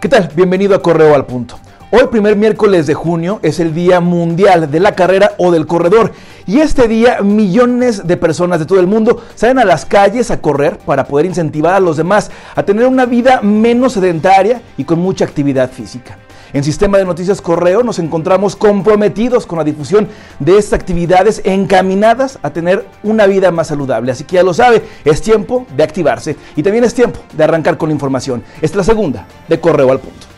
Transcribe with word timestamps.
¿Qué 0.00 0.08
tal? 0.08 0.30
Bienvenido 0.34 0.74
a 0.74 0.80
Correo 0.80 1.14
al 1.14 1.26
Punto. 1.26 1.60
Hoy, 1.90 2.06
primer 2.10 2.34
miércoles 2.34 2.86
de 2.86 2.94
junio, 2.94 3.38
es 3.42 3.60
el 3.60 3.74
Día 3.74 4.00
Mundial 4.00 4.70
de 4.70 4.80
la 4.80 4.94
Carrera 4.94 5.32
o 5.36 5.50
del 5.50 5.66
Corredor. 5.66 6.12
Y 6.46 6.60
este 6.60 6.88
día, 6.88 7.20
millones 7.20 8.06
de 8.06 8.16
personas 8.16 8.60
de 8.60 8.64
todo 8.64 8.80
el 8.80 8.86
mundo 8.86 9.22
salen 9.34 9.58
a 9.58 9.66
las 9.66 9.84
calles 9.84 10.30
a 10.30 10.40
correr 10.40 10.78
para 10.78 11.04
poder 11.04 11.26
incentivar 11.26 11.74
a 11.74 11.80
los 11.80 11.98
demás 11.98 12.30
a 12.54 12.62
tener 12.62 12.86
una 12.86 13.04
vida 13.04 13.42
menos 13.42 13.92
sedentaria 13.92 14.62
y 14.78 14.84
con 14.84 15.00
mucha 15.00 15.26
actividad 15.26 15.70
física. 15.70 16.16
En 16.52 16.64
Sistema 16.64 16.98
de 16.98 17.04
Noticias 17.04 17.40
Correo 17.40 17.82
nos 17.82 17.98
encontramos 17.98 18.56
comprometidos 18.56 19.46
con 19.46 19.58
la 19.58 19.64
difusión 19.64 20.08
de 20.38 20.58
estas 20.58 20.80
actividades 20.80 21.42
encaminadas 21.44 22.38
a 22.42 22.50
tener 22.50 22.86
una 23.02 23.26
vida 23.26 23.50
más 23.50 23.68
saludable. 23.68 24.12
Así 24.12 24.24
que 24.24 24.36
ya 24.36 24.42
lo 24.42 24.52
sabe, 24.52 24.82
es 25.04 25.22
tiempo 25.22 25.66
de 25.76 25.82
activarse 25.82 26.36
y 26.56 26.62
también 26.62 26.84
es 26.84 26.94
tiempo 26.94 27.20
de 27.32 27.44
arrancar 27.44 27.78
con 27.78 27.88
la 27.88 27.94
información. 27.94 28.42
Esta 28.56 28.66
es 28.66 28.76
la 28.76 28.84
segunda 28.84 29.26
de 29.48 29.60
Correo 29.60 29.92
al 29.92 30.00
Punto. 30.00 30.29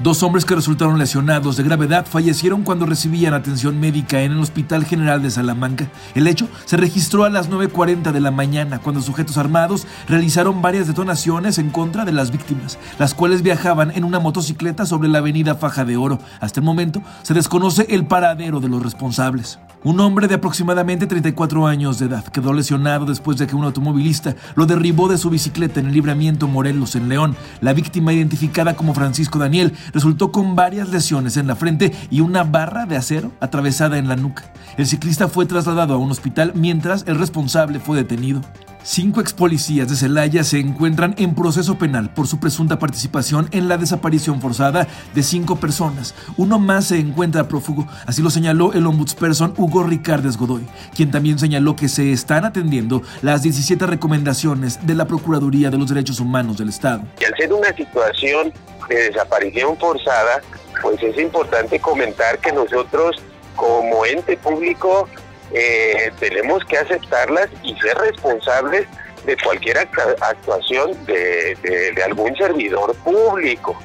Dos 0.00 0.24
hombres 0.24 0.44
que 0.44 0.56
resultaron 0.56 0.98
lesionados 0.98 1.56
de 1.56 1.62
gravedad 1.62 2.04
fallecieron 2.04 2.64
cuando 2.64 2.84
recibían 2.84 3.32
atención 3.32 3.78
médica 3.78 4.22
en 4.22 4.32
el 4.32 4.40
Hospital 4.40 4.84
General 4.84 5.22
de 5.22 5.30
Salamanca. 5.30 5.88
El 6.16 6.26
hecho 6.26 6.48
se 6.64 6.76
registró 6.76 7.22
a 7.22 7.30
las 7.30 7.48
9.40 7.48 8.10
de 8.10 8.20
la 8.20 8.32
mañana 8.32 8.80
cuando 8.80 9.00
sujetos 9.00 9.38
armados 9.38 9.86
realizaron 10.08 10.60
varias 10.60 10.88
detonaciones 10.88 11.58
en 11.58 11.70
contra 11.70 12.04
de 12.04 12.12
las 12.12 12.32
víctimas, 12.32 12.76
las 12.98 13.14
cuales 13.14 13.42
viajaban 13.42 13.92
en 13.92 14.02
una 14.02 14.18
motocicleta 14.18 14.84
sobre 14.84 15.08
la 15.08 15.18
avenida 15.18 15.54
Faja 15.54 15.84
de 15.84 15.96
Oro. 15.96 16.18
Hasta 16.40 16.58
el 16.58 16.66
momento 16.66 17.00
se 17.22 17.32
desconoce 17.32 17.86
el 17.88 18.04
paradero 18.04 18.58
de 18.58 18.68
los 18.68 18.82
responsables. 18.82 19.60
Un 19.84 20.00
hombre 20.00 20.28
de 20.28 20.36
aproximadamente 20.36 21.06
34 21.06 21.66
años 21.66 21.98
de 21.98 22.06
edad 22.06 22.24
quedó 22.24 22.54
lesionado 22.54 23.04
después 23.04 23.36
de 23.36 23.46
que 23.46 23.54
un 23.54 23.64
automovilista 23.64 24.34
lo 24.54 24.64
derribó 24.64 25.08
de 25.08 25.18
su 25.18 25.28
bicicleta 25.28 25.78
en 25.78 25.88
el 25.88 25.92
libramiento 25.92 26.48
Morelos, 26.48 26.96
en 26.96 27.10
León. 27.10 27.36
La 27.60 27.74
víctima, 27.74 28.14
identificada 28.14 28.76
como 28.76 28.94
Francisco 28.94 29.38
Daniel, 29.38 29.74
resultó 29.92 30.32
con 30.32 30.56
varias 30.56 30.88
lesiones 30.88 31.36
en 31.36 31.46
la 31.46 31.54
frente 31.54 31.92
y 32.10 32.20
una 32.20 32.44
barra 32.44 32.86
de 32.86 32.96
acero 32.96 33.30
atravesada 33.40 33.98
en 33.98 34.08
la 34.08 34.16
nuca. 34.16 34.50
El 34.78 34.86
ciclista 34.86 35.28
fue 35.28 35.44
trasladado 35.44 35.92
a 35.92 35.98
un 35.98 36.10
hospital 36.10 36.52
mientras 36.54 37.04
el 37.06 37.18
responsable 37.18 37.78
fue 37.78 37.98
detenido. 37.98 38.40
Cinco 38.86 39.22
ex 39.22 39.32
policías 39.32 39.88
de 39.88 39.96
Celaya 39.96 40.44
se 40.44 40.58
encuentran 40.58 41.14
en 41.16 41.34
proceso 41.34 41.78
penal 41.78 42.12
por 42.12 42.26
su 42.26 42.38
presunta 42.38 42.78
participación 42.78 43.48
en 43.50 43.66
la 43.66 43.78
desaparición 43.78 44.42
forzada 44.42 44.86
de 45.14 45.22
cinco 45.22 45.56
personas. 45.56 46.14
Uno 46.36 46.58
más 46.58 46.88
se 46.88 46.98
encuentra 46.98 47.48
prófugo, 47.48 47.86
así 48.06 48.20
lo 48.20 48.28
señaló 48.28 48.74
el 48.74 48.86
ombudsperson 48.86 49.54
Hugo 49.56 49.84
Ricardes 49.84 50.36
Godoy, 50.36 50.66
quien 50.94 51.10
también 51.10 51.38
señaló 51.38 51.76
que 51.76 51.88
se 51.88 52.12
están 52.12 52.44
atendiendo 52.44 53.00
las 53.22 53.42
17 53.42 53.86
recomendaciones 53.86 54.86
de 54.86 54.94
la 54.94 55.06
Procuraduría 55.06 55.70
de 55.70 55.78
los 55.78 55.88
Derechos 55.88 56.20
Humanos 56.20 56.58
del 56.58 56.68
Estado. 56.68 57.04
Y 57.18 57.24
al 57.24 57.34
ser 57.38 57.54
una 57.54 57.74
situación 57.74 58.52
de 58.90 58.96
desaparición 58.96 59.78
forzada, 59.78 60.42
pues 60.82 61.02
es 61.02 61.16
importante 61.16 61.80
comentar 61.80 62.38
que 62.38 62.52
nosotros 62.52 63.16
como 63.56 64.04
ente 64.04 64.36
público 64.36 65.08
eh, 65.52 66.12
tenemos 66.18 66.64
que 66.64 66.78
aceptarlas 66.78 67.48
y 67.62 67.76
ser 67.78 67.96
responsables 67.98 68.86
de 69.24 69.36
cualquier 69.38 69.78
actuación 69.78 70.92
de, 71.06 71.56
de, 71.94 72.02
algún 72.02 72.36
servidor 72.36 72.94
público. 72.96 73.78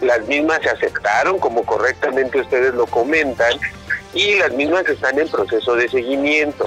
Las 0.00 0.26
mismas 0.26 0.60
se 0.62 0.70
aceptaron, 0.70 1.38
como 1.38 1.64
correctamente 1.64 2.40
ustedes 2.40 2.74
lo 2.74 2.86
comentan, 2.86 3.58
y 4.12 4.36
las 4.36 4.52
mismas 4.52 4.88
están 4.88 5.18
en 5.18 5.28
proceso 5.28 5.74
de 5.74 5.88
seguimiento. 5.88 6.64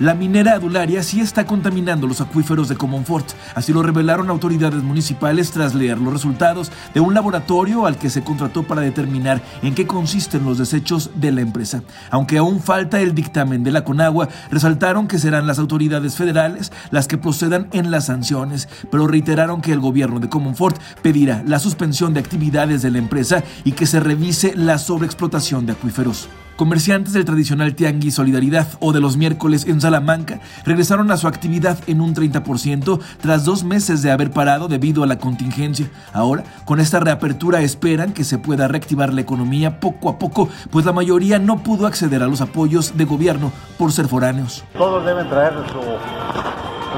La 0.00 0.14
minera 0.14 0.52
adularia 0.52 1.02
sí 1.02 1.20
está 1.20 1.44
contaminando 1.44 2.06
los 2.06 2.20
acuíferos 2.20 2.68
de 2.68 2.76
Comonfort, 2.76 3.30
así 3.56 3.72
lo 3.72 3.82
revelaron 3.82 4.30
autoridades 4.30 4.84
municipales 4.84 5.50
tras 5.50 5.74
leer 5.74 5.98
los 5.98 6.12
resultados 6.12 6.70
de 6.94 7.00
un 7.00 7.14
laboratorio 7.14 7.84
al 7.84 7.96
que 7.96 8.08
se 8.08 8.22
contrató 8.22 8.62
para 8.62 8.82
determinar 8.82 9.42
en 9.60 9.74
qué 9.74 9.88
consisten 9.88 10.44
los 10.44 10.56
desechos 10.56 11.10
de 11.16 11.32
la 11.32 11.40
empresa. 11.40 11.82
Aunque 12.12 12.38
aún 12.38 12.60
falta 12.60 13.00
el 13.00 13.12
dictamen 13.12 13.64
de 13.64 13.72
la 13.72 13.82
Conagua, 13.82 14.28
resaltaron 14.52 15.08
que 15.08 15.18
serán 15.18 15.48
las 15.48 15.58
autoridades 15.58 16.14
federales 16.14 16.70
las 16.92 17.08
que 17.08 17.18
procedan 17.18 17.66
en 17.72 17.90
las 17.90 18.06
sanciones, 18.06 18.68
pero 18.92 19.08
reiteraron 19.08 19.60
que 19.60 19.72
el 19.72 19.80
gobierno 19.80 20.20
de 20.20 20.28
Comonfort 20.28 20.80
pedirá 21.02 21.42
la 21.44 21.58
suspensión 21.58 22.14
de 22.14 22.20
actividades 22.20 22.82
de 22.82 22.92
la 22.92 22.98
empresa 22.98 23.42
y 23.64 23.72
que 23.72 23.86
se 23.86 23.98
revise 23.98 24.54
la 24.54 24.78
sobreexplotación 24.78 25.66
de 25.66 25.72
acuíferos. 25.72 26.28
Comerciantes 26.58 27.12
del 27.12 27.24
tradicional 27.24 27.76
Tianguis 27.76 28.16
Solidaridad 28.16 28.66
o 28.80 28.92
de 28.92 29.00
los 29.00 29.16
miércoles 29.16 29.64
en 29.68 29.80
Salamanca 29.80 30.40
regresaron 30.64 31.08
a 31.12 31.16
su 31.16 31.28
actividad 31.28 31.78
en 31.86 32.00
un 32.00 32.16
30% 32.16 32.98
tras 33.20 33.44
dos 33.44 33.62
meses 33.62 34.02
de 34.02 34.10
haber 34.10 34.32
parado 34.32 34.66
debido 34.66 35.04
a 35.04 35.06
la 35.06 35.20
contingencia. 35.20 35.88
Ahora, 36.12 36.42
con 36.64 36.80
esta 36.80 36.98
reapertura 36.98 37.60
esperan 37.60 38.12
que 38.12 38.24
se 38.24 38.38
pueda 38.38 38.66
reactivar 38.66 39.14
la 39.14 39.20
economía 39.20 39.78
poco 39.78 40.08
a 40.08 40.18
poco, 40.18 40.48
pues 40.72 40.84
la 40.84 40.92
mayoría 40.92 41.38
no 41.38 41.62
pudo 41.62 41.86
acceder 41.86 42.24
a 42.24 42.26
los 42.26 42.40
apoyos 42.40 42.96
de 42.96 43.04
gobierno 43.04 43.52
por 43.78 43.92
ser 43.92 44.08
foráneos. 44.08 44.64
Todos 44.76 45.06
deben 45.06 45.28
traer 45.28 45.52
su, 45.68 45.78